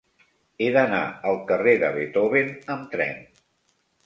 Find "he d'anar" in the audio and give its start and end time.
0.61-1.01